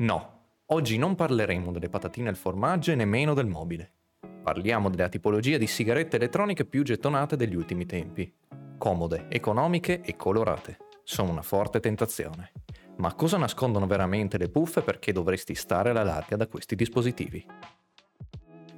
[0.00, 3.92] No, oggi non parleremo delle patatine al formaggio e nemmeno del mobile.
[4.42, 8.32] Parliamo della tipologia di sigarette elettroniche più gettonate degli ultimi tempi.
[8.78, 10.78] Comode, economiche e colorate.
[11.04, 12.52] Sono una forte tentazione.
[12.96, 17.44] Ma cosa nascondono veramente le puff e perché dovresti stare alla larga da questi dispositivi?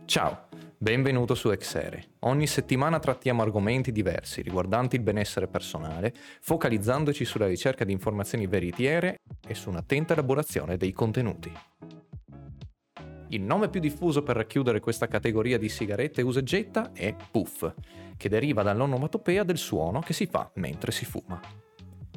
[0.07, 0.49] Ciao,
[0.83, 2.17] benvenuto su Exere.
[2.23, 9.21] Ogni settimana trattiamo argomenti diversi riguardanti il benessere personale, focalizzandoci sulla ricerca di informazioni veritiere
[9.47, 11.53] e su un'attenta elaborazione dei contenuti.
[13.29, 17.73] Il nome più diffuso per racchiudere questa categoria di sigarette usa e getta è puff,
[18.17, 21.41] che deriva dall'onomatopea del suono che si fa mentre si fuma.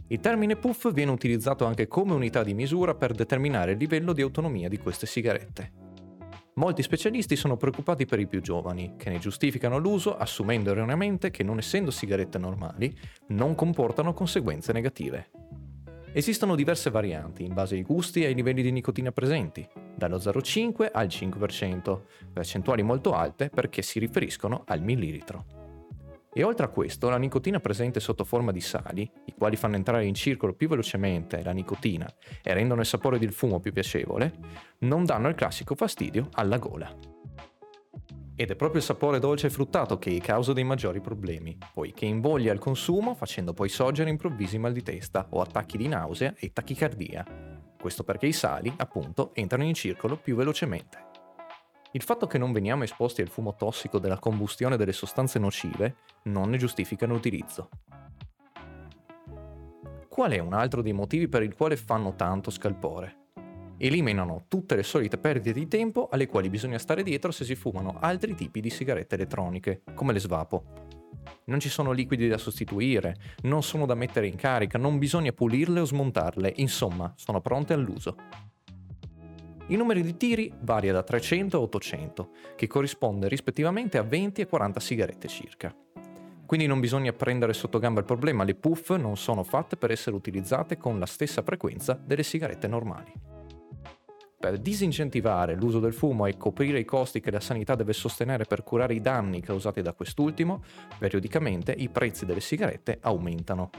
[0.08, 4.24] Il termine puff viene utilizzato anche come unità di misura per determinare il livello di
[4.24, 5.85] autonomia di queste sigarette.
[6.58, 11.44] Molti specialisti sono preoccupati per i più giovani, che ne giustificano l'uso assumendo erroneamente che
[11.44, 15.32] non essendo sigarette normali, non comportano conseguenze negative.
[16.14, 20.92] Esistono diverse varianti in base ai gusti e ai livelli di nicotina presenti, dallo 0,5
[20.94, 25.65] al 5%, percentuali molto alte perché si riferiscono al millilitro.
[26.38, 30.04] E oltre a questo, la nicotina presente sotto forma di sali, i quali fanno entrare
[30.04, 34.34] in circolo più velocemente la nicotina e rendono il sapore del fumo più piacevole,
[34.80, 36.94] non danno il classico fastidio alla gola.
[38.36, 42.52] Ed è proprio il sapore dolce e fruttato che causa dei maggiori problemi, poiché invoglia
[42.52, 47.24] il consumo facendo poi sorgere improvvisi mal di testa o attacchi di nausea e tachicardia.
[47.80, 51.15] Questo perché i sali, appunto, entrano in circolo più velocemente.
[51.96, 56.50] Il fatto che non veniamo esposti al fumo tossico della combustione delle sostanze nocive non
[56.50, 57.70] ne giustifica l'utilizzo.
[60.10, 63.28] Qual è un altro dei motivi per il quale fanno tanto scalpore?
[63.78, 67.96] Eliminano tutte le solite perdite di tempo alle quali bisogna stare dietro se si fumano
[68.02, 70.66] altri tipi di sigarette elettroniche, come le svapo.
[71.46, 75.80] Non ci sono liquidi da sostituire, non sono da mettere in carica, non bisogna pulirle
[75.80, 78.18] o smontarle, insomma, sono pronte all'uso.
[79.68, 84.46] Il numero di tiri varia da 300 a 800, che corrisponde rispettivamente a 20 e
[84.46, 85.76] 40 sigarette circa.
[86.46, 90.16] Quindi non bisogna prendere sotto gamba il problema, le puff non sono fatte per essere
[90.16, 93.12] utilizzate con la stessa frequenza delle sigarette normali.
[94.38, 98.62] Per disincentivare l'uso del fumo e coprire i costi che la sanità deve sostenere per
[98.62, 100.64] curare i danni causati da quest'ultimo,
[101.00, 103.72] periodicamente i prezzi delle sigarette aumentano.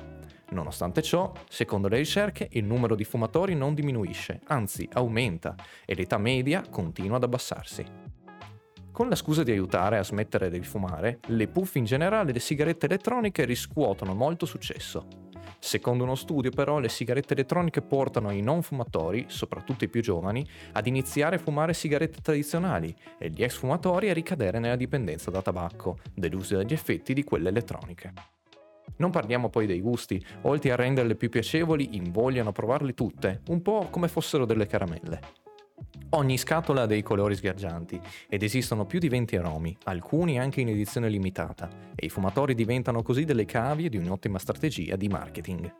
[0.51, 6.19] Nonostante ciò, secondo le ricerche, il numero di fumatori non diminuisce, anzi aumenta e l'età
[6.19, 7.85] media continua ad abbassarsi.
[8.93, 12.41] Con la scusa di aiutare a smettere di fumare, le puff in generale e le
[12.41, 15.25] sigarette elettroniche riscuotono molto successo.
[15.59, 20.47] Secondo uno studio però le sigarette elettroniche portano i non fumatori, soprattutto i più giovani,
[20.73, 25.43] ad iniziare a fumare sigarette tradizionali e gli ex fumatori a ricadere nella dipendenza da
[25.43, 28.36] tabacco, delusi dagli effetti di quelle elettroniche.
[28.97, 33.63] Non parliamo poi dei gusti, oltre a renderle più piacevoli, invogliano a provarle tutte, un
[33.63, 35.21] po' come fossero delle caramelle.
[36.11, 40.69] Ogni scatola ha dei colori sgargianti ed esistono più di 20 aromi, alcuni anche in
[40.69, 45.75] edizione limitata, e i fumatori diventano così delle cavie di un'ottima strategia di marketing.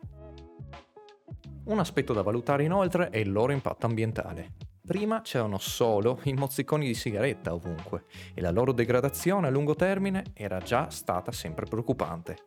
[1.65, 4.66] Un aspetto da valutare inoltre è il loro impatto ambientale.
[4.87, 10.27] Prima c'erano solo i mozziconi di sigaretta ovunque e la loro degradazione a lungo termine
[10.33, 12.37] era già stata sempre preoccupante.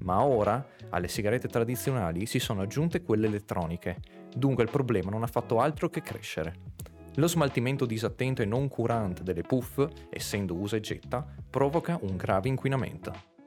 [0.00, 4.02] Ma ora alle sigarette tradizionali si sono aggiunte quelle elettroniche,
[4.36, 6.56] dunque il problema non ha fatto altro che crescere.
[7.14, 12.48] Lo smaltimento disattento e non curante delle puff, essendo usa e getta, provoca un grave
[12.48, 13.37] inquinamento.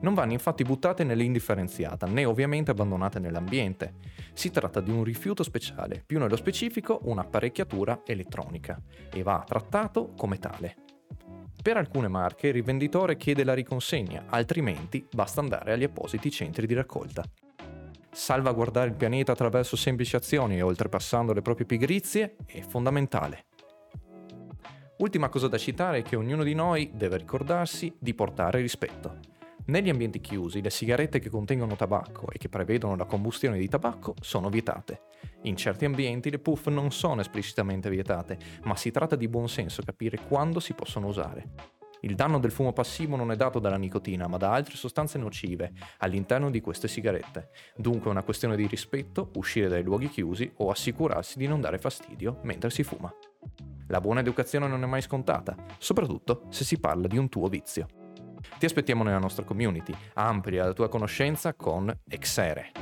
[0.00, 3.94] Non vanno infatti buttate nell'indifferenziata né ovviamente abbandonate nell'ambiente.
[4.32, 8.80] Si tratta di un rifiuto speciale, più nello specifico un'apparecchiatura elettronica,
[9.12, 10.76] e va trattato come tale.
[11.60, 16.74] Per alcune marche il rivenditore chiede la riconsegna, altrimenti basta andare agli appositi centri di
[16.74, 17.24] raccolta.
[18.10, 23.46] Salvaguardare il pianeta attraverso semplici azioni e oltrepassando le proprie pigrizie è fondamentale.
[24.98, 29.36] Ultima cosa da citare è che ognuno di noi deve ricordarsi di portare rispetto.
[29.68, 34.14] Negli ambienti chiusi le sigarette che contengono tabacco e che prevedono la combustione di tabacco
[34.18, 35.02] sono vietate.
[35.42, 39.82] In certi ambienti le puff non sono esplicitamente vietate, ma si tratta di buon senso
[39.82, 41.50] capire quando si possono usare.
[42.00, 45.72] Il danno del fumo passivo non è dato dalla nicotina, ma da altre sostanze nocive
[45.98, 47.50] all'interno di queste sigarette.
[47.76, 51.76] Dunque è una questione di rispetto, uscire dai luoghi chiusi o assicurarsi di non dare
[51.76, 53.12] fastidio mentre si fuma.
[53.88, 57.97] La buona educazione non è mai scontata, soprattutto se si parla di un tuo vizio.
[58.58, 59.94] Ti aspettiamo nella nostra community.
[60.14, 62.72] Amplia la tua conoscenza con Exere.